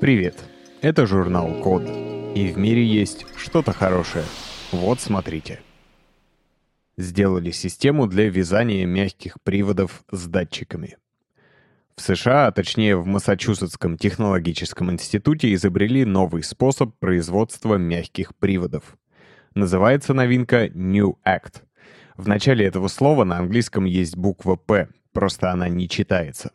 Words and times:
Привет, 0.00 0.42
это 0.80 1.06
журнал 1.06 1.52
Код. 1.62 1.82
И 2.34 2.50
в 2.50 2.56
мире 2.56 2.82
есть 2.82 3.26
что-то 3.36 3.74
хорошее. 3.74 4.24
Вот 4.72 4.98
смотрите. 4.98 5.60
Сделали 6.96 7.50
систему 7.50 8.06
для 8.06 8.30
вязания 8.30 8.86
мягких 8.86 9.36
приводов 9.42 10.02
с 10.10 10.26
датчиками. 10.26 10.96
В 11.96 12.00
США, 12.00 12.46
а 12.46 12.52
точнее 12.52 12.96
в 12.96 13.04
Массачусетском 13.04 13.98
технологическом 13.98 14.90
институте, 14.90 15.52
изобрели 15.52 16.06
новый 16.06 16.44
способ 16.44 16.98
производства 16.98 17.74
мягких 17.74 18.34
приводов. 18.34 18.96
Называется 19.54 20.14
новинка 20.14 20.70
New 20.70 21.18
Act. 21.28 21.60
В 22.16 22.26
начале 22.26 22.64
этого 22.64 22.88
слова 22.88 23.24
на 23.24 23.36
английском 23.36 23.84
есть 23.84 24.16
буква 24.16 24.56
«П», 24.56 24.88
просто 25.12 25.50
она 25.50 25.68
не 25.68 25.90
читается. 25.90 26.52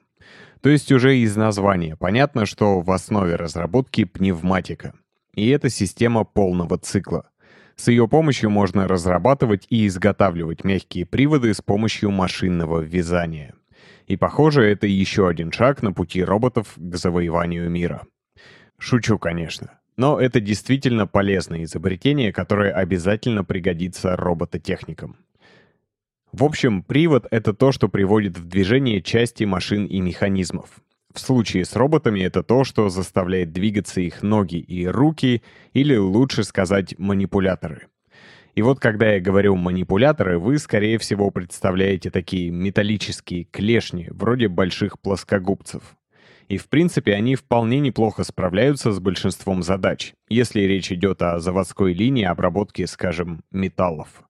То 0.66 0.72
есть 0.72 0.92
уже 0.92 1.20
из 1.20 1.36
названия 1.36 1.96
понятно, 1.96 2.48
что 2.48 2.82
в 2.82 2.90
основе 2.90 3.36
разработки 3.36 4.04
пневматика. 4.04 4.96
И 5.36 5.48
это 5.50 5.70
система 5.70 6.24
полного 6.24 6.80
цикла. 6.80 7.30
С 7.76 7.90
ее 7.90 8.08
помощью 8.08 8.50
можно 8.50 8.88
разрабатывать 8.88 9.68
и 9.70 9.86
изготавливать 9.86 10.64
мягкие 10.64 11.06
приводы 11.06 11.54
с 11.54 11.62
помощью 11.62 12.10
машинного 12.10 12.80
вязания. 12.80 13.54
И 14.08 14.18
похоже, 14.18 14.64
это 14.64 14.88
еще 14.88 15.28
один 15.28 15.52
шаг 15.52 15.84
на 15.84 15.94
пути 15.94 16.24
роботов 16.24 16.74
к 16.76 16.96
завоеванию 16.96 17.70
мира. 17.70 18.02
Шучу, 18.80 19.20
конечно. 19.20 19.70
Но 19.98 20.20
это 20.20 20.40
действительно 20.40 21.06
полезное 21.06 21.66
изобретение, 21.66 22.34
которое 22.34 22.74
обязательно 22.74 23.44
пригодится 23.44 24.16
робототехникам. 24.16 25.18
В 26.38 26.44
общем, 26.44 26.84
привод— 26.84 27.28
это 27.32 27.54
то, 27.54 27.72
что 27.72 27.88
приводит 27.88 28.38
в 28.38 28.46
движение 28.46 29.02
части 29.02 29.46
машин 29.46 29.86
и 29.86 30.02
механизмов. 30.02 30.82
В 31.14 31.20
случае 31.22 31.64
с 31.64 31.78
роботами 31.78 32.20
это 32.20 32.44
то, 32.44 32.66
что 32.66 32.90
заставляет 32.90 33.54
двигаться 33.54 34.02
их 34.02 34.22
ноги 34.22 34.58
и 34.58 34.86
руки, 34.86 35.44
или 35.72 35.96
лучше 35.96 36.44
сказать, 36.44 36.94
манипуляторы. 37.00 37.88
И 38.54 38.62
вот 38.62 38.82
когда 38.82 39.14
я 39.14 39.22
говорю 39.22 39.56
«манипуляторы», 39.56 40.38
вы, 40.38 40.58
скорее 40.58 40.98
всего, 40.98 41.32
представляете 41.32 42.12
такие 42.12 42.50
металлические 42.52 43.46
клешни, 43.46 44.10
вроде 44.12 44.50
больших 44.50 45.00
плоскогубцев. 45.00 45.96
И 46.50 46.58
в 46.58 46.68
принципе 46.68 47.14
они 47.14 47.36
вполне 47.36 47.80
неплохо 47.80 48.26
справляются 48.26 48.92
с 48.92 49.00
большинством 49.00 49.64
задач, 49.64 50.14
если 50.28 50.64
речь 50.64 50.92
идет 50.92 51.22
о 51.22 51.40
заводской 51.40 51.94
линии 51.94 52.26
обработки, 52.26 52.84
скажем, 52.88 53.40
металлов. 53.52 54.26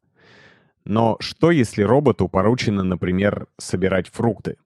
Но 0.86 1.18
что, 1.20 1.52
если 1.52 1.82
роботу 1.82 2.28
поручено, 2.28 2.84
например, 2.84 3.48
собирать 3.58 4.08
фрукты? 4.08 4.58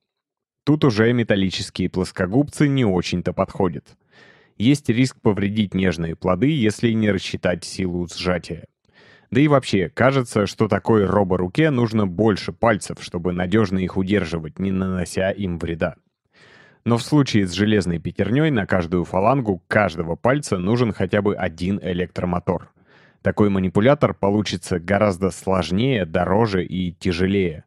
Тут 0.66 0.84
уже 0.84 1.12
металлические 1.14 1.90
плоскогубцы 1.90 2.68
не 2.68 2.86
очень-то 2.86 3.34
подходят. 3.34 3.98
Есть 4.58 4.90
риск 4.90 5.18
повредить 5.22 5.74
нежные 5.74 6.16
плоды, 6.16 6.52
если 6.52 6.92
не 6.92 7.10
рассчитать 7.12 7.64
силу 7.64 8.08
сжатия. 8.08 8.66
Да 9.32 9.40
и 9.40 9.48
вообще, 9.48 9.90
кажется, 9.90 10.48
что 10.48 10.68
такой 10.68 11.06
роборуке 11.06 11.70
нужно 11.70 12.06
больше 12.06 12.52
пальцев, 12.52 12.98
чтобы 13.00 13.32
надежно 13.32 13.78
их 13.80 13.96
удерживать, 13.96 14.60
не 14.60 14.72
нанося 14.72 15.32
им 15.32 15.58
вреда. 15.60 15.96
Но 16.84 16.98
в 16.98 17.04
случае 17.04 17.48
с 17.48 17.52
железной 17.54 18.00
пятерней 18.00 18.50
на 18.50 18.66
каждую 18.66 19.06
фалангу 19.06 19.64
каждого 19.68 20.16
пальца 20.16 20.58
нужен 20.58 20.92
хотя 20.92 21.22
бы 21.22 21.36
один 21.36 21.80
электромотор. 21.82 22.72
Такой 23.22 23.50
манипулятор 23.50 24.14
получится 24.14 24.80
гораздо 24.80 25.30
сложнее, 25.30 26.06
дороже 26.06 26.64
и 26.64 26.94
тяжелее. 26.94 27.66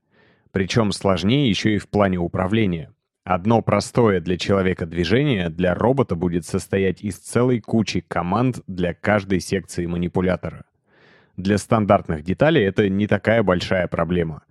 Причем 0.50 0.92
сложнее 0.92 1.48
еще 1.48 1.74
и 1.74 1.78
в 1.78 1.88
плане 1.88 2.18
управления. 2.18 2.90
Одно 3.24 3.62
простое 3.62 4.20
для 4.20 4.36
человека 4.36 4.84
движение 4.84 5.48
для 5.48 5.74
робота 5.74 6.16
будет 6.16 6.44
состоять 6.44 7.02
из 7.02 7.18
целой 7.18 7.60
кучи 7.60 8.00
команд 8.00 8.60
для 8.66 8.94
каждой 8.94 9.40
секции 9.40 9.86
манипулятора. 9.86 10.64
Для 11.36 11.58
стандартных 11.58 12.24
деталей 12.24 12.64
это 12.64 12.88
не 12.88 13.06
такая 13.06 13.42
большая 13.42 13.86
проблема. 13.86 14.42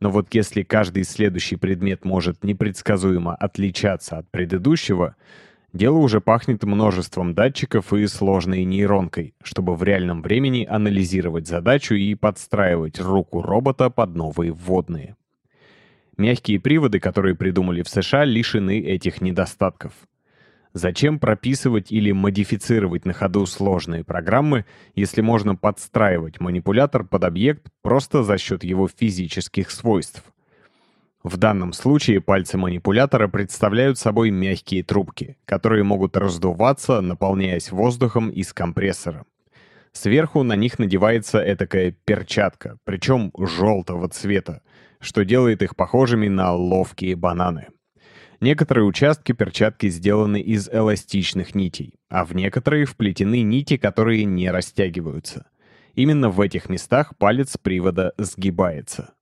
Но 0.00 0.10
вот 0.10 0.32
если 0.34 0.62
каждый 0.62 1.04
следующий 1.04 1.56
предмет 1.56 2.04
может 2.04 2.44
непредсказуемо 2.44 3.34
отличаться 3.34 4.18
от 4.18 4.30
предыдущего, 4.30 5.16
Дело 5.74 5.98
уже 5.98 6.20
пахнет 6.20 6.62
множеством 6.62 7.34
датчиков 7.34 7.92
и 7.92 8.06
сложной 8.06 8.62
нейронкой, 8.64 9.34
чтобы 9.42 9.74
в 9.74 9.82
реальном 9.82 10.22
времени 10.22 10.64
анализировать 10.64 11.48
задачу 11.48 11.94
и 11.94 12.14
подстраивать 12.14 13.00
руку 13.00 13.42
робота 13.42 13.90
под 13.90 14.14
новые 14.14 14.52
вводные. 14.52 15.16
Мягкие 16.16 16.60
приводы, 16.60 17.00
которые 17.00 17.34
придумали 17.34 17.82
в 17.82 17.88
США, 17.88 18.24
лишены 18.24 18.78
этих 18.78 19.20
недостатков. 19.20 19.94
Зачем 20.74 21.18
прописывать 21.18 21.90
или 21.90 22.12
модифицировать 22.12 23.04
на 23.04 23.12
ходу 23.12 23.44
сложные 23.44 24.04
программы, 24.04 24.66
если 24.94 25.22
можно 25.22 25.56
подстраивать 25.56 26.38
манипулятор 26.38 27.02
под 27.02 27.24
объект 27.24 27.66
просто 27.82 28.22
за 28.22 28.38
счет 28.38 28.62
его 28.62 28.86
физических 28.86 29.72
свойств? 29.72 30.22
В 31.24 31.38
данном 31.38 31.72
случае 31.72 32.20
пальцы 32.20 32.58
манипулятора 32.58 33.28
представляют 33.28 33.98
собой 33.98 34.30
мягкие 34.30 34.84
трубки, 34.84 35.38
которые 35.46 35.82
могут 35.82 36.18
раздуваться, 36.18 37.00
наполняясь 37.00 37.72
воздухом 37.72 38.28
из 38.28 38.52
компрессора. 38.52 39.24
Сверху 39.92 40.42
на 40.42 40.54
них 40.54 40.78
надевается 40.78 41.38
этакая 41.38 41.96
перчатка, 42.04 42.76
причем 42.84 43.32
желтого 43.38 44.10
цвета, 44.10 44.60
что 45.00 45.24
делает 45.24 45.62
их 45.62 45.76
похожими 45.76 46.28
на 46.28 46.52
ловкие 46.52 47.16
бананы. 47.16 47.68
Некоторые 48.40 48.84
участки 48.84 49.32
перчатки 49.32 49.88
сделаны 49.88 50.42
из 50.42 50.68
эластичных 50.68 51.54
нитей, 51.54 51.94
а 52.10 52.26
в 52.26 52.34
некоторые 52.34 52.84
вплетены 52.84 53.40
нити, 53.40 53.78
которые 53.78 54.24
не 54.24 54.50
растягиваются. 54.50 55.46
Именно 55.94 56.28
в 56.28 56.42
этих 56.42 56.68
местах 56.68 57.16
палец 57.16 57.56
привода 57.56 58.12
сгибается. 58.18 59.14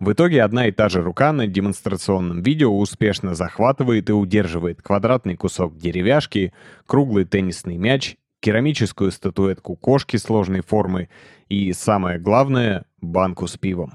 В 0.00 0.12
итоге 0.12 0.42
одна 0.42 0.66
и 0.66 0.72
та 0.72 0.88
же 0.88 1.02
рука 1.02 1.30
на 1.30 1.46
демонстрационном 1.46 2.40
видео 2.40 2.74
успешно 2.74 3.34
захватывает 3.34 4.08
и 4.08 4.14
удерживает 4.14 4.80
квадратный 4.80 5.36
кусок 5.36 5.76
деревяшки, 5.76 6.54
круглый 6.86 7.26
теннисный 7.26 7.76
мяч, 7.76 8.16
керамическую 8.40 9.10
статуэтку 9.12 9.76
кошки 9.76 10.16
сложной 10.16 10.62
формы 10.62 11.10
и, 11.50 11.70
самое 11.74 12.18
главное, 12.18 12.86
банку 13.02 13.46
с 13.46 13.58
пивом. 13.58 13.92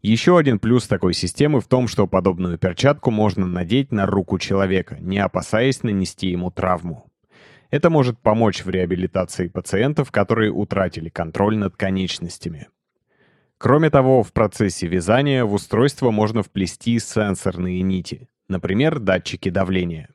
Еще 0.00 0.38
один 0.38 0.58
плюс 0.58 0.88
такой 0.88 1.12
системы 1.12 1.60
в 1.60 1.68
том, 1.68 1.86
что 1.86 2.06
подобную 2.06 2.56
перчатку 2.56 3.10
можно 3.10 3.46
надеть 3.46 3.92
на 3.92 4.06
руку 4.06 4.38
человека, 4.38 4.96
не 5.00 5.18
опасаясь 5.18 5.82
нанести 5.82 6.28
ему 6.28 6.50
травму. 6.50 7.04
Это 7.70 7.90
может 7.90 8.18
помочь 8.18 8.64
в 8.64 8.70
реабилитации 8.70 9.48
пациентов, 9.48 10.10
которые 10.10 10.50
утратили 10.50 11.10
контроль 11.10 11.58
над 11.58 11.76
конечностями. 11.76 12.68
Кроме 13.62 13.90
того, 13.90 14.22
в 14.22 14.32
процессе 14.32 14.86
вязания 14.86 15.44
в 15.44 15.52
устройство 15.52 16.10
можно 16.10 16.42
вплести 16.42 16.98
сенсорные 16.98 17.82
нити, 17.82 18.26
например, 18.48 18.98
датчики 18.98 19.50
давления. 19.50 20.08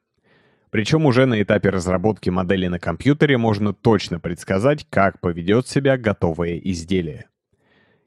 Причем 0.71 1.05
уже 1.05 1.27
на 1.27 1.39
этапе 1.39 1.69
разработки 1.69 2.31
модели 2.31 2.65
на 2.65 2.79
компьютере 2.79 3.37
можно 3.37 3.71
точно 3.71 4.19
предсказать, 4.19 4.87
как 4.89 5.19
поведет 5.19 5.67
себя 5.67 5.95
готовое 5.95 6.57
изделие. 6.57 7.27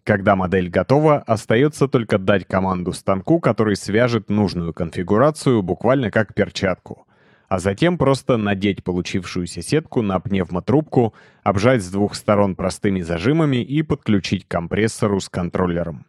Когда 0.03 0.34
модель 0.34 0.71
готова, 0.71 1.19
остается 1.19 1.87
только 1.87 2.19
дать 2.19 2.44
команду 2.44 2.93
станку, 2.93 3.38
который 3.38 3.76
свяжет 3.76 4.31
нужную 4.31 4.75
конфигурацию 4.75 5.62
буквально 5.62 6.10
как 6.10 6.34
перчатку 6.34 7.06
а 7.49 7.59
затем 7.59 7.97
просто 7.97 8.37
надеть 8.37 8.85
получившуюся 8.85 9.63
сетку 9.63 10.03
на 10.03 10.21
пневмотрубку, 10.21 11.15
обжать 11.43 11.83
с 11.83 11.91
двух 11.91 12.15
сторон 12.15 12.55
простыми 12.55 13.01
зажимами 13.01 13.57
и 13.57 13.83
подключить 13.83 14.45
к 14.45 14.51
компрессору 14.51 15.19
с 15.19 15.29
контроллером. 15.29 16.07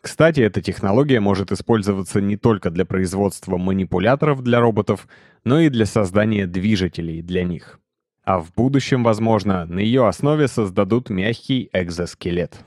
Кстати, 0.00 0.40
эта 0.40 0.60
технология 0.60 1.20
может 1.20 1.52
использоваться 1.52 2.20
не 2.20 2.36
только 2.36 2.70
для 2.70 2.84
производства 2.84 3.56
манипуляторов 3.56 4.42
для 4.42 4.60
роботов, 4.60 5.06
но 5.44 5.60
и 5.60 5.68
для 5.68 5.86
создания 5.86 6.46
движителей 6.46 7.22
для 7.22 7.44
них. 7.44 7.78
А 8.24 8.38
в 8.38 8.52
будущем, 8.52 9.02
возможно, 9.02 9.64
на 9.66 9.80
ее 9.80 10.06
основе 10.06 10.46
создадут 10.46 11.10
мягкий 11.10 11.70
экзоскелет. 11.72 12.64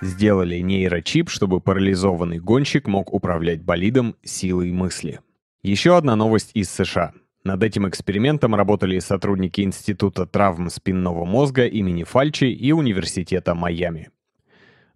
Сделали 0.00 0.58
нейрочип, 0.58 1.28
чтобы 1.28 1.60
парализованный 1.60 2.38
гонщик 2.38 2.86
мог 2.86 3.12
управлять 3.12 3.62
болидом 3.62 4.16
силой 4.22 4.70
мысли. 4.70 5.20
Еще 5.64 5.96
одна 5.96 6.14
новость 6.14 6.50
из 6.52 6.68
США. 6.68 7.14
Над 7.42 7.62
этим 7.62 7.88
экспериментом 7.88 8.54
работали 8.54 8.98
сотрудники 8.98 9.62
Института 9.62 10.26
травм 10.26 10.68
спинного 10.68 11.24
мозга 11.24 11.64
имени 11.64 12.04
Фальчи 12.04 12.44
и 12.44 12.72
Университета 12.72 13.54
Майами. 13.54 14.10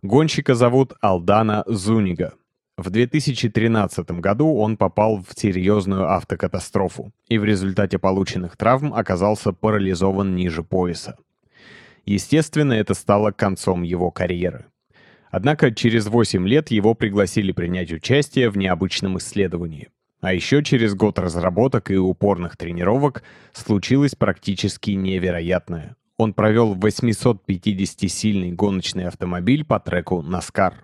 Гонщика 0.03 0.55
зовут 0.55 0.93
Алдана 1.01 1.65
Зунига. 1.67 2.35
В 2.77 2.91
2013 2.91 4.11
году 4.21 4.57
он 4.57 4.77
попал 4.77 5.25
в 5.27 5.41
серьезную 5.41 6.13
автокатастрофу 6.13 7.13
и 7.31 7.39
в 7.39 7.45
результате 7.47 7.99
полученных 7.99 8.59
травм 8.59 8.93
оказался 8.93 9.55
парализован 9.55 10.37
ниже 10.37 10.63
пояса. 10.63 11.17
Естественно, 12.05 12.75
это 12.75 12.93
стало 12.93 13.31
концом 13.31 13.85
его 13.85 14.11
карьеры. 14.11 14.67
Однако 15.31 15.75
через 15.75 16.09
8 16.09 16.47
лет 16.47 16.71
его 16.71 16.93
пригласили 16.93 17.53
принять 17.53 17.91
участие 17.91 18.51
в 18.51 18.59
необычном 18.59 19.17
исследовании– 19.17 19.89
А 20.21 20.33
еще 20.33 20.65
через 20.65 20.95
год 20.95 21.19
разработок 21.19 21.91
и 21.91 21.97
упорных 21.97 22.57
тренировок 22.57 23.23
случилось 23.53 24.15
практически 24.15 24.91
невероятное. 24.91 25.97
Он 26.17 26.35
провел 26.35 26.75
850-сильный 26.75 28.51
гоночный 28.51 29.07
автомобиль 29.07 29.65
по 29.65 29.79
треку 29.79 30.21
NASCAR. 30.23 30.75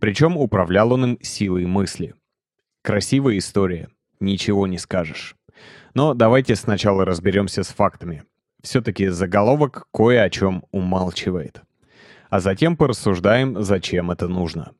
Причем 0.00 0.36
управлял 0.36 0.92
он 0.92 1.04
им 1.04 1.18
силой 1.22 1.66
мысли. 1.66 2.14
Красивая 2.82 3.38
история, 3.38 3.88
ничего 4.18 4.66
не 4.66 4.78
скажешь. 4.78 5.36
Но 5.94 6.14
давайте 6.14 6.56
сначала 6.56 7.04
разберемся 7.04 7.62
с 7.62 7.68
фактами. 7.68 8.24
Все-таки 8.62 9.06
заголовок 9.08 9.86
кое 9.92 10.22
о 10.22 10.30
чем 10.30 10.64
умалчивает. 10.72 11.62
А 12.28 12.40
затем 12.40 12.76
порассуждаем, 12.76 13.62
зачем 13.62 14.10
это 14.10 14.26
нужно. 14.26 14.72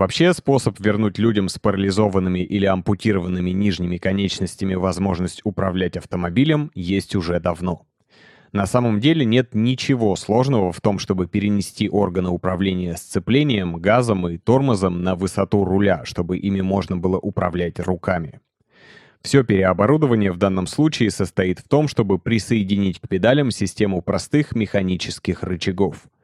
Вообще, 0.00 0.32
способ 0.32 0.80
вернуть 0.80 1.18
людям 1.18 1.50
с 1.50 1.58
парализованными 1.58 2.38
или 2.38 2.64
ампутированными 2.64 3.50
нижними 3.50 3.98
конечностями 3.98 4.72
возможность 4.72 5.42
управлять 5.44 5.98
автомобилем 5.98 6.70
есть 6.74 7.14
уже 7.14 7.38
давно. 7.38 7.82
На 8.52 8.64
самом 8.64 8.98
деле 8.98 9.26
нет 9.26 9.54
ничего 9.54 10.16
сложного 10.16 10.72
в 10.72 10.80
том, 10.80 10.98
чтобы 10.98 11.26
перенести 11.26 11.90
органы 11.90 12.30
управления 12.30 12.96
сцеплением, 12.96 13.76
газом 13.76 14.26
и 14.26 14.38
тормозом 14.38 15.02
на 15.02 15.16
высоту 15.16 15.66
руля, 15.66 16.06
чтобы 16.06 16.38
ими 16.38 16.62
можно 16.62 16.96
было 16.96 17.18
управлять 17.18 17.78
руками. 17.78 18.40
Все 19.20 19.44
переоборудование 19.44 20.32
в 20.32 20.38
данном 20.38 20.66
случае 20.66 21.10
состоит 21.10 21.58
в 21.58 21.68
том, 21.68 21.88
чтобы 21.88 22.18
присоединить 22.18 23.00
к 23.00 23.06
педалям 23.06 23.50
систему 23.50 24.00
простых 24.00 24.54
механических 24.54 25.42
рычагов— 25.42 26.04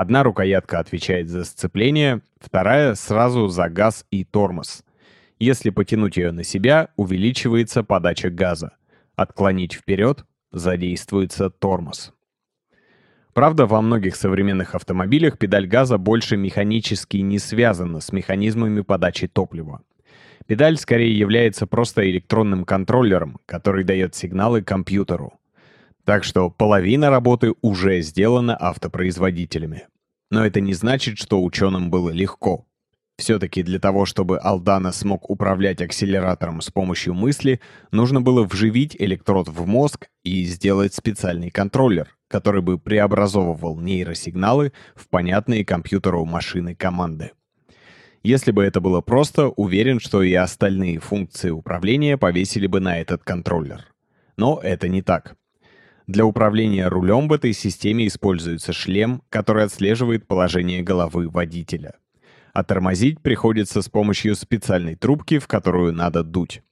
Одна 0.00 0.22
рукоятка 0.22 0.78
отвечает 0.78 1.28
за 1.28 1.42
сцепление, 1.42 2.20
вторая 2.38 2.94
сразу 2.94 3.48
за 3.48 3.68
газ 3.68 4.06
и 4.12 4.22
тормоз. 4.22 4.84
Если 5.40 5.70
потянуть 5.70 6.16
ее 6.16 6.30
на 6.30 6.44
себя, 6.44 6.90
увеличивается 6.94 7.82
подача 7.82 8.30
газа. 8.30 8.76
Отклонить 9.16 9.72
вперед 9.72 10.24
задействуется 10.52 11.50
тормоз. 11.50 12.14
Правда, 13.32 13.66
во 13.66 13.82
многих 13.82 14.14
современных 14.14 14.76
автомобилях 14.76 15.36
педаль 15.36 15.66
газа 15.66 15.98
больше 15.98 16.36
механически 16.36 17.16
не 17.16 17.40
связана 17.40 17.98
с 17.98 18.12
механизмами 18.12 18.82
подачи 18.82 19.26
топлива. 19.26 19.82
Педаль 20.46 20.76
скорее 20.76 21.18
является 21.18 21.66
просто 21.66 22.08
электронным 22.08 22.64
контроллером, 22.64 23.40
который 23.46 23.82
дает 23.82 24.14
сигналы 24.14 24.62
компьютеру. 24.62 25.40
Так 26.08 26.24
что 26.24 26.48
половина 26.48 27.10
работы 27.10 27.52
уже 27.60 28.00
сделана 28.00 28.56
автопроизводителями. 28.58 29.88
Но 30.30 30.46
это 30.46 30.58
не 30.58 30.72
значит, 30.72 31.18
что 31.18 31.44
ученым 31.44 31.90
было 31.90 32.08
легко. 32.08 32.66
Все-таки 33.18 33.62
для 33.62 33.78
того, 33.78 34.06
чтобы 34.06 34.38
Алдана 34.38 34.92
смог 34.92 35.28
управлять 35.28 35.82
акселератором 35.82 36.62
с 36.62 36.70
помощью 36.70 37.12
мысли, 37.12 37.60
нужно 37.92 38.22
было 38.22 38.44
вживить 38.44 38.96
электрод 38.98 39.48
в 39.48 39.66
мозг 39.66 40.08
и 40.24 40.44
сделать 40.44 40.94
специальный 40.94 41.50
контроллер, 41.50 42.16
который 42.28 42.62
бы 42.62 42.78
преобразовывал 42.78 43.78
нейросигналы 43.78 44.72
в 44.94 45.08
понятные 45.10 45.62
компьютеру 45.62 46.24
машины 46.24 46.74
команды. 46.74 47.32
Если 48.22 48.50
бы 48.50 48.64
это 48.64 48.80
было 48.80 49.02
просто, 49.02 49.48
уверен, 49.48 50.00
что 50.00 50.22
и 50.22 50.32
остальные 50.32 51.00
функции 51.00 51.50
управления 51.50 52.16
повесили 52.16 52.66
бы 52.66 52.80
на 52.80 52.98
этот 52.98 53.24
контроллер. 53.24 53.84
Но 54.38 54.58
это 54.62 54.88
не 54.88 55.02
так. 55.02 55.36
Для 56.08 56.24
управления 56.24 56.88
рулем 56.88 57.28
в 57.28 57.34
этой 57.34 57.52
системе 57.52 58.06
используется 58.06 58.72
шлем, 58.72 59.22
который 59.28 59.64
отслеживает 59.64 60.26
положение 60.26 60.82
головы 60.82 61.28
водителя. 61.28 61.96
А 62.54 62.64
тормозить 62.64 63.20
приходится 63.20 63.82
с 63.82 63.90
помощью 63.90 64.34
специальной 64.34 64.94
трубки, 64.94 65.38
в 65.38 65.46
которую 65.46 65.92
надо 65.92 66.24
дуть. 66.24 66.62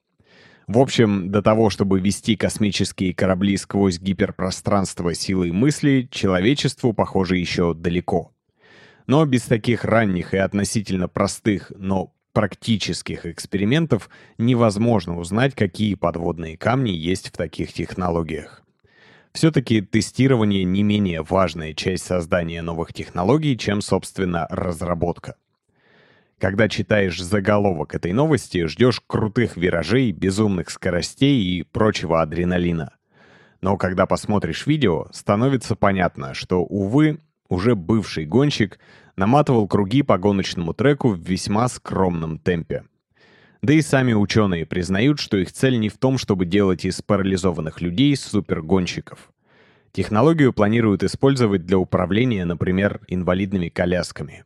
В 0.66 0.78
общем, 0.78 1.30
до 1.30 1.42
того, 1.42 1.68
чтобы 1.68 2.00
вести 2.00 2.34
космические 2.34 3.12
корабли 3.12 3.58
сквозь 3.58 4.00
гиперпространство 4.00 5.12
силой 5.12 5.52
мысли, 5.52 6.08
человечеству, 6.10 6.94
похоже, 6.94 7.36
еще 7.36 7.74
далеко. 7.74 8.32
Но 9.06 9.26
без 9.26 9.42
таких 9.42 9.84
ранних 9.84 10.32
и 10.32 10.38
относительно 10.38 11.08
простых, 11.08 11.70
но 11.76 12.14
практических 12.32 13.26
экспериментов 13.26 14.08
невозможно 14.38 15.18
узнать, 15.18 15.54
какие 15.54 15.94
подводные 15.94 16.56
камни 16.56 16.90
есть 16.90 17.28
в 17.28 17.32
таких 17.32 17.74
технологиях. 17.74 18.65
Все-таки 19.36 19.82
тестирование 19.82 20.64
не 20.64 20.82
менее 20.82 21.20
важная 21.20 21.74
часть 21.74 22.06
создания 22.06 22.62
новых 22.62 22.94
технологий, 22.94 23.58
чем, 23.58 23.82
собственно, 23.82 24.46
разработка. 24.48 25.36
Когда 26.38 26.70
читаешь 26.70 27.22
заголовок 27.22 27.94
этой 27.94 28.14
новости, 28.14 28.64
ждешь 28.64 29.02
крутых 29.06 29.58
виражей, 29.58 30.12
безумных 30.12 30.70
скоростей 30.70 31.38
и 31.38 31.64
прочего 31.64 32.22
адреналина. 32.22 32.94
Но 33.60 33.76
когда 33.76 34.06
посмотришь 34.06 34.66
видео, 34.66 35.08
становится 35.12 35.76
понятно, 35.76 36.32
что, 36.32 36.64
увы, 36.64 37.20
уже 37.50 37.74
бывший 37.74 38.24
гонщик 38.24 38.78
наматывал 39.16 39.68
круги 39.68 40.00
по 40.00 40.16
гоночному 40.16 40.72
треку 40.72 41.10
в 41.10 41.20
весьма 41.20 41.68
скромном 41.68 42.38
темпе. 42.38 42.84
Да 43.66 43.72
и 43.72 43.80
сами 43.80 44.12
ученые 44.12 44.64
признают, 44.64 45.18
что 45.18 45.36
их 45.36 45.50
цель 45.50 45.80
не 45.80 45.88
в 45.88 45.98
том, 45.98 46.18
чтобы 46.18 46.46
делать 46.46 46.84
из 46.84 47.02
парализованных 47.02 47.80
людей 47.80 48.14
супергонщиков. 48.14 49.32
Технологию 49.90 50.52
планируют 50.52 51.02
использовать 51.02 51.66
для 51.66 51.76
управления, 51.76 52.44
например, 52.44 53.00
инвалидными 53.08 53.68
колясками. 53.68 54.44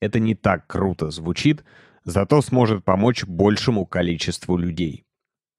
Это 0.00 0.20
не 0.20 0.36
так 0.36 0.68
круто 0.68 1.10
звучит, 1.10 1.64
зато 2.04 2.40
сможет 2.40 2.84
помочь 2.84 3.24
большему 3.24 3.84
количеству 3.84 4.56
людей. 4.56 5.02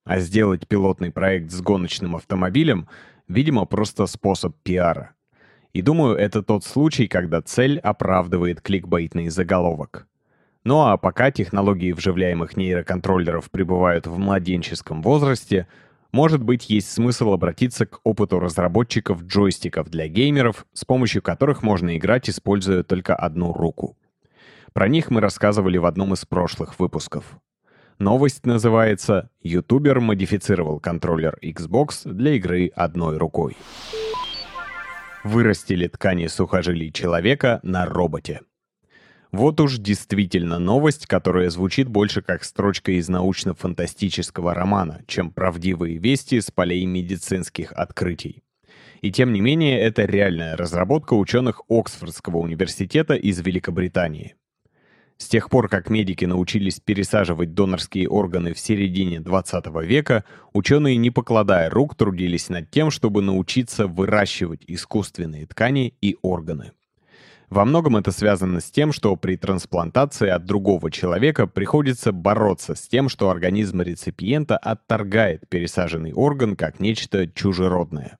А 0.05 0.19
сделать 0.19 0.65
пилотный 0.69 1.11
проект 1.11 1.51
с 1.51 1.59
гоночным 1.59 2.15
автомобилем, 2.15 2.87
видимо, 3.27 3.65
просто 3.65 4.05
способ 4.05 4.55
пиара. 4.63 5.11
И 5.73 5.81
думаю, 5.81 6.15
это 6.15 6.41
тот 6.41 6.63
случай, 6.63 7.09
когда 7.09 7.41
цель 7.41 7.79
оправдывает 7.79 8.61
кликбейтный 8.61 9.27
заголовок. 9.27 10.07
Ну 10.63 10.81
а 10.81 10.97
пока 10.97 11.29
технологии 11.29 11.91
вживляемых 11.91 12.55
нейроконтроллеров 12.55 13.51
пребывают 13.51 14.07
в 14.07 14.17
младенческом 14.17 15.01
возрасте, 15.01 15.67
может 16.13 16.41
быть 16.41 16.69
есть 16.69 16.91
смысл 16.91 17.33
обратиться 17.33 17.85
к 17.85 17.99
опыту 18.03 18.39
разработчиков 18.39 19.23
джойстиков 19.23 19.89
для 19.89 20.07
геймеров, 20.07 20.65
с 20.73 20.85
помощью 20.85 21.21
которых 21.21 21.63
можно 21.63 21.97
играть, 21.97 22.29
используя 22.29 22.83
только 22.83 23.15
одну 23.15 23.51
руку. 23.51 23.97
Про 24.71 24.87
них 24.87 25.11
мы 25.11 25.21
рассказывали 25.21 25.77
в 25.77 25.85
одном 25.85 26.13
из 26.13 26.25
прошлых 26.25 26.79
выпусков. 26.79 27.25
Новость 27.99 28.45
называется 28.45 29.29
«Ютубер 29.41 29.99
модифицировал 29.99 30.79
контроллер 30.79 31.37
Xbox 31.43 32.09
для 32.11 32.33
игры 32.33 32.71
одной 32.73 33.17
рукой». 33.17 33.57
Вырастили 35.23 35.87
ткани 35.87 36.27
сухожилий 36.27 36.91
человека 36.91 37.59
на 37.63 37.85
роботе. 37.85 38.41
Вот 39.33 39.59
уж 39.59 39.79
действительно 39.79 40.59
новость, 40.59 41.07
которая 41.07 41.49
звучит 41.49 41.87
больше 41.87 42.21
как 42.21 42.43
строчка 42.43 42.91
из 42.91 43.09
научно-фантастического 43.09 44.53
романа, 44.53 45.01
чем 45.07 45.31
правдивые 45.31 45.97
вести 45.97 46.39
с 46.39 46.51
полей 46.51 46.85
медицинских 46.85 47.71
открытий. 47.71 48.43
И 49.01 49.11
тем 49.11 49.33
не 49.33 49.41
менее, 49.41 49.79
это 49.79 50.05
реальная 50.05 50.55
разработка 50.55 51.15
ученых 51.15 51.63
Оксфордского 51.67 52.37
университета 52.37 53.15
из 53.15 53.39
Великобритании. 53.39 54.35
С 55.17 55.27
тех 55.27 55.49
пор, 55.49 55.67
как 55.67 55.89
медики 55.89 56.25
научились 56.25 56.79
пересаживать 56.79 57.55
донорские 57.55 58.09
органы 58.09 58.53
в 58.53 58.59
середине 58.59 59.19
20 59.19 59.65
века, 59.83 60.25
ученые, 60.53 60.97
не 60.97 61.09
покладая 61.09 61.71
рук, 61.71 61.95
трудились 61.95 62.49
над 62.49 62.69
тем, 62.69 62.91
чтобы 62.91 63.23
научиться 63.23 63.87
выращивать 63.87 64.61
искусственные 64.67 65.47
ткани 65.47 65.95
и 66.01 66.17
органы. 66.21 66.73
Во 67.53 67.65
многом 67.65 67.97
это 67.97 68.11
связано 68.11 68.61
с 68.61 68.71
тем, 68.71 68.91
что 68.91 69.15
при 69.15 69.37
трансплантации 69.37 70.27
от 70.27 70.43
другого 70.43 70.89
человека 70.89 71.45
приходится 71.45 72.11
бороться 72.11 72.73
с 72.73 72.87
тем, 72.87 73.09
что 73.09 73.29
организм 73.29 73.81
реципиента 73.81 74.57
отторгает 74.57 75.47
пересаженный 75.49 76.13
орган 76.13 76.55
как 76.55 76.79
нечто 76.79 77.27
чужеродное. 77.27 78.17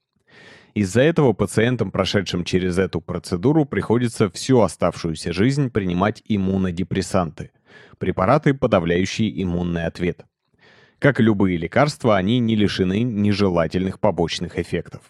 Из-за 0.76 1.02
этого 1.02 1.34
пациентам, 1.34 1.90
прошедшим 1.90 2.44
через 2.44 2.78
эту 2.78 3.02
процедуру, 3.02 3.66
приходится 3.66 4.30
всю 4.30 4.62
оставшуюся 4.62 5.34
жизнь 5.34 5.72
принимать 5.72 6.22
иммунодепрессанты– 6.28 7.50
препараты, 7.98 8.54
подавляющие 8.54 9.42
иммунный 9.42 9.88
ответ. 9.88 10.26
Как 11.00 11.20
и 11.20 11.24
любые 11.24 11.58
лекарства, 11.58 12.18
они 12.18 12.38
не 12.38 12.56
лишены 12.56 13.02
нежелательных 13.02 14.00
побочных 14.00 14.60
эффектов. 14.60 15.02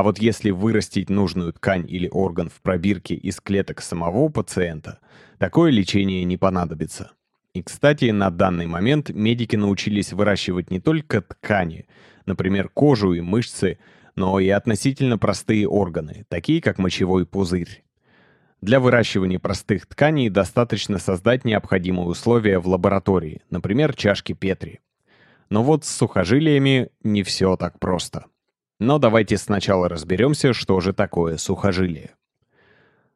А 0.00 0.02
вот 0.02 0.18
если 0.18 0.50
вырастить 0.50 1.10
нужную 1.10 1.52
ткань 1.52 1.84
или 1.86 2.08
орган 2.10 2.48
в 2.48 2.62
пробирке 2.62 3.14
из 3.14 3.38
клеток 3.38 3.82
самого 3.82 4.30
пациента, 4.30 4.98
такое 5.36 5.70
лечение 5.70 6.24
не 6.24 6.38
понадобится. 6.38 7.10
И, 7.52 7.62
кстати, 7.62 8.06
на 8.06 8.30
данный 8.30 8.66
момент 8.66 9.10
медики 9.10 9.56
научились 9.56 10.14
выращивать 10.14 10.70
не 10.70 10.80
только 10.80 11.20
ткани, 11.20 11.84
например, 12.24 12.70
кожу 12.70 13.12
и 13.12 13.20
мышцы, 13.20 13.78
но 14.16 14.40
и 14.40 14.48
относительно 14.48 15.18
простые 15.18 15.68
органы, 15.68 16.24
такие 16.30 16.62
как 16.62 16.78
мочевой 16.78 17.26
пузырь. 17.26 17.84
Для 18.62 18.80
выращивания 18.80 19.38
простых 19.38 19.84
тканей 19.84 20.30
достаточно 20.30 20.96
создать 20.96 21.44
необходимые 21.44 22.06
условия 22.06 22.58
в 22.58 22.66
лаборатории, 22.66 23.42
например, 23.50 23.94
чашки 23.94 24.32
Петри. 24.32 24.80
Но 25.50 25.62
вот 25.62 25.84
с 25.84 25.94
сухожилиями 25.94 26.88
не 27.04 27.22
все 27.22 27.56
так 27.56 27.78
просто. 27.78 28.29
Но 28.80 28.98
давайте 28.98 29.36
сначала 29.36 29.90
разберемся, 29.90 30.54
что 30.54 30.80
же 30.80 30.94
такое 30.94 31.36
сухожилие. 31.36 32.12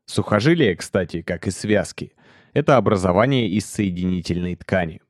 Сухожилие, 0.04 0.76
кстати, 0.76 1.22
как 1.22 1.46
и 1.46 1.50
связки, 1.50 2.12
это 2.52 2.76
образование 2.76 3.48
из 3.48 3.64
соединительной 3.64 4.56
ткани. 4.56 5.00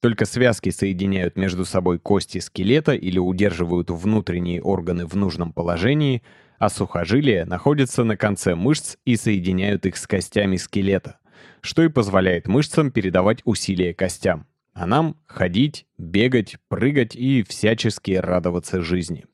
Только 0.00 0.24
связки 0.24 0.70
соединяют 0.70 1.36
между 1.36 1.66
собой 1.66 1.98
кости 1.98 2.38
скелета 2.38 2.92
или 2.92 3.18
удерживают 3.18 3.90
внутренние 3.90 4.62
органы 4.62 5.06
в 5.06 5.14
нужном 5.16 5.52
положении, 5.52 6.22
а 6.58 6.70
сухожилия 6.70 7.44
находятся 7.44 8.02
на 8.02 8.16
конце 8.16 8.54
мышц 8.54 8.96
и 9.04 9.16
соединяют 9.16 9.84
их 9.84 9.98
с 9.98 10.06
костями 10.06 10.56
скелета, 10.56 11.18
что 11.60 11.82
и 11.82 11.88
позволяет 11.88 12.48
мышцам 12.48 12.90
передавать 12.90 13.42
усилия 13.44 13.92
костям, 13.92 14.46
а 14.72 14.86
нам 14.86 15.18
ходить, 15.26 15.86
бегать, 15.98 16.56
прыгать 16.68 17.14
и 17.14 17.42
всячески 17.42 18.12
радоваться 18.12 18.80
жизни. 18.80 19.26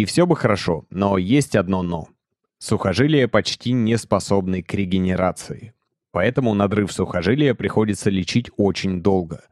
И 0.00 0.06
все 0.06 0.24
бы 0.24 0.34
хорошо, 0.34 0.86
но 0.88 1.18
есть 1.18 1.54
одно 1.54 1.82
«но». 1.82 2.08
Сухожилия 2.56 3.28
почти 3.28 3.72
не 3.72 3.98
способны 3.98 4.62
к 4.62 4.72
регенерации. 4.72 5.74
Поэтому 6.10 6.54
надрыв 6.54 6.90
сухожилия 6.90 7.52
приходится 7.52 8.08
лечить 8.08 8.50
очень 8.56 9.02
долго. 9.02 9.42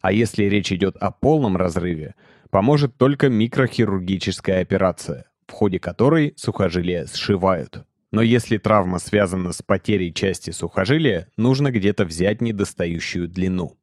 А 0.00 0.10
если 0.10 0.44
речь 0.44 0.72
идет 0.72 0.96
о 0.96 1.10
полном 1.10 1.58
разрыве, 1.58 2.14
поможет 2.48 2.96
только 2.96 3.28
микрохирургическая 3.28 4.62
операция, 4.62 5.26
в 5.46 5.52
ходе 5.52 5.78
которой 5.78 6.32
сухожилия 6.34 7.04
сшивают. 7.04 7.84
Но 8.10 8.22
если 8.22 8.56
травма 8.56 9.00
связана 9.00 9.52
с 9.52 9.60
потерей 9.60 10.14
части 10.14 10.50
сухожилия, 10.50 11.28
нужно 11.36 11.70
где-то 11.70 12.06
взять 12.06 12.40
недостающую 12.40 13.28
длину. 13.28 13.76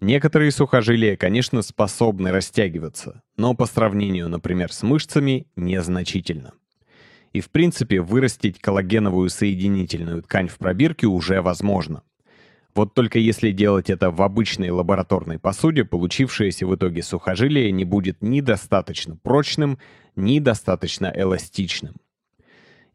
Некоторые 0.00 0.50
сухожилия, 0.50 1.14
конечно, 1.16 1.60
способны 1.60 2.32
растягиваться, 2.32 3.22
но 3.36 3.52
по 3.54 3.66
сравнению, 3.66 4.30
например, 4.30 4.72
с 4.72 4.82
мышцами, 4.82 5.46
незначительно. 5.56 6.54
И 7.34 7.40
в 7.40 7.50
принципе 7.50 8.00
вырастить 8.00 8.58
коллагеновую 8.60 9.28
соединительную 9.28 10.22
ткань 10.22 10.48
в 10.48 10.56
пробирке 10.56 11.06
уже 11.06 11.42
возможно. 11.42 12.02
Вот 12.74 12.94
только 12.94 13.18
если 13.18 13.50
делать 13.50 13.90
это 13.90 14.10
в 14.10 14.22
обычной 14.22 14.70
лабораторной 14.70 15.38
посуде, 15.38 15.84
получившееся 15.84 16.66
в 16.66 16.74
итоге 16.74 17.02
сухожилие 17.02 17.70
не 17.70 17.84
будет 17.84 18.22
ни 18.22 18.40
достаточно 18.40 19.16
прочным, 19.16 19.78
ни 20.16 20.38
достаточно 20.38 21.12
эластичным. 21.14 21.96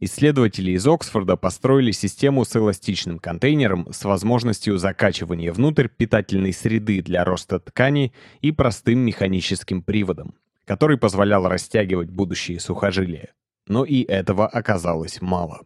Исследователи 0.01 0.71
из 0.71 0.85
Оксфорда 0.85 1.37
построили 1.37 1.91
систему 1.91 2.43
с 2.43 2.55
эластичным 2.55 3.17
контейнером 3.17 3.87
с 3.93 4.03
возможностью 4.03 4.77
закачивания 4.77 5.53
внутрь 5.53 5.87
питательной 5.87 6.51
среды 6.51 7.01
для 7.01 7.23
роста 7.23 7.59
ткани 7.59 8.13
и 8.41 8.51
простым 8.51 8.99
механическим 8.99 9.81
приводом, 9.81 10.35
который 10.65 10.97
позволял 10.97 11.47
растягивать 11.47 12.09
будущие 12.09 12.59
сухожилия. 12.59 13.33
Но 13.67 13.85
и 13.85 14.03
этого 14.03 14.47
оказалось 14.47 15.21
мало. 15.21 15.61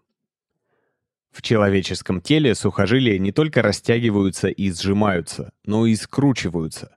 В 1.31 1.41
человеческом 1.41 2.21
теле 2.21 2.53
сухожилия 2.53 3.17
не 3.17 3.31
только 3.31 3.61
растягиваются 3.61 4.47
и 4.47 4.71
сжимаются, 4.71 5.51
но 5.65 5.85
и 5.85 5.95
скручиваются. 5.95 6.95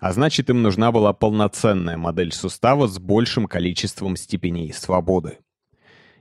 А 0.00 0.12
значит, 0.12 0.50
им 0.50 0.62
нужна 0.62 0.90
была 0.90 1.12
полноценная 1.12 1.96
модель 1.96 2.32
сустава 2.32 2.88
с 2.88 2.98
большим 2.98 3.46
количеством 3.46 4.16
степеней 4.16 4.72
свободы. 4.72 5.38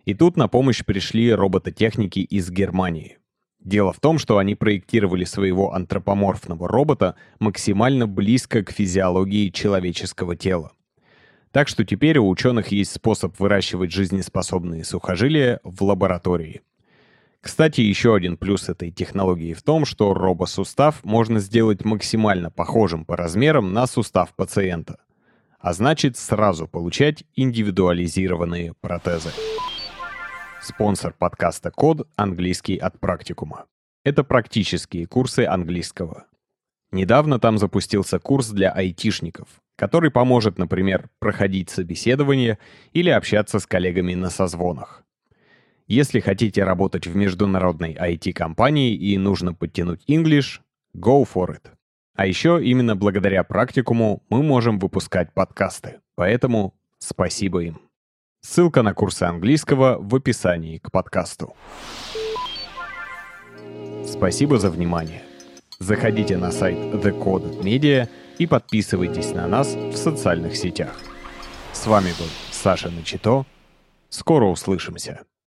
И 0.06 0.14
тут 0.14 0.38
на 0.38 0.48
помощь 0.48 0.84
пришли 0.84 1.34
робототехники 1.34 2.20
из 2.20 2.50
Германии. 2.50 3.18
Дело 3.60 3.94
в 3.94 4.00
том, 4.00 4.18
что 4.18 4.40
они 4.40 4.56
проектировали 4.56 5.24
своего 5.24 5.74
антропоморфного 5.74 6.68
робота 6.68 7.16
максимально 7.40 8.08
близко 8.08 8.64
к 8.64 8.72
физиологии 8.72 9.50
человеческого 9.50 10.36
тела. 10.36 10.72
Так 11.52 11.68
что 11.68 11.84
теперь 11.84 12.18
у 12.18 12.28
ученых 12.28 12.70
есть 12.70 12.92
способ 12.92 13.38
выращивать 13.40 13.92
жизнеспособные 13.92 14.84
сухожилия 14.84 15.60
в 15.64 15.84
лаборатории. 15.84 16.62
Кстати, 17.42 17.82
еще 17.82 18.16
один 18.16 18.38
плюс 18.38 18.70
этой 18.70 18.92
технологии 18.92 19.54
в 19.54 19.62
том, 19.62 19.86
что 19.86 20.14
робосустав 20.14 21.04
можно 21.04 21.40
сделать 21.40 21.84
максимально 21.84 22.50
похожим 22.52 23.04
по 23.04 23.18
размерам 23.18 23.74
на 23.74 23.86
сустав 23.86 24.34
пациента. 24.36 24.98
А 25.60 25.74
значит, 25.74 26.18
сразу 26.18 26.68
получать 26.68 27.24
индивидуализированные 27.36 28.74
протезы. 28.80 29.30
Спонсор 30.62 31.16
подкаста 31.18 31.72
«Код»— 31.72 32.08
английский 32.16 32.78
от 32.78 33.00
практикума. 33.00 33.66
Это 34.06 34.24
практические 34.24 35.08
курсы 35.08 35.40
английского. 35.40 36.26
Недавно 36.92 37.40
там 37.40 37.58
запустился 37.58 38.20
курс 38.20 38.50
для 38.50 38.70
айтишников, 38.70 39.48
который 39.76 40.12
поможет, 40.12 40.60
например, 40.60 41.10
проходить 41.18 41.72
собеседование 41.72 42.60
или 42.94 43.10
общаться 43.10 43.58
с 43.58 43.66
коллегами 43.66 44.14
на 44.14 44.30
созвонах. 44.30 45.04
Если 45.88 46.20
хотите 46.20 46.64
работать 46.64 47.08
в 47.08 47.16
международной 47.16 47.96
IT-компании 47.96 48.94
и 48.94 49.18
нужно 49.18 49.56
подтянуть 49.56 50.04
English, 50.08 50.60
go 50.96 51.28
for 51.28 51.48
it. 51.48 51.72
А 52.16 52.28
еще 52.28 52.64
именно 52.64 52.96
благодаря 52.96 53.44
практикуму 53.44 54.22
мы 54.30 54.44
можем 54.44 54.78
выпускать 54.78 55.34
подкасты. 55.34 56.02
Поэтому 56.16 56.76
спасибо 57.00 57.64
им. 57.64 57.91
Ссылка 58.44 58.82
на 58.82 58.96
курсы 58.96 59.24
английского 59.24 59.98
в 60.00 60.16
описании 60.16 60.80
к 60.80 60.92
подкасту. 60.92 61.56
Спасибо 64.04 64.58
за 64.58 64.72
внимание. 64.72 65.22
Заходите 65.78 66.38
на 66.38 66.52
сайт 66.52 66.78
The 66.78 67.18
Code 67.18 67.62
Media 67.62 68.10
и 68.40 68.48
подписывайтесь 68.48 69.32
на 69.34 69.48
нас 69.48 69.76
в 69.76 69.96
социальных 69.96 70.56
сетях. 70.56 71.00
С 71.72 71.86
вами 71.86 72.14
был 72.18 72.28
Саша 72.52 72.90
Начито. 72.90 73.46
Скоро 74.10 74.48
услышимся. 74.48 75.22